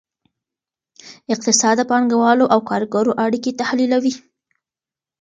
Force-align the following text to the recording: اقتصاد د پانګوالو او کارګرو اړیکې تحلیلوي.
اقتصاد 1.33 1.75
د 1.79 1.83
پانګوالو 1.91 2.45
او 2.53 2.59
کارګرو 2.69 3.11
اړیکې 3.25 3.51
تحلیلوي. 3.61 4.13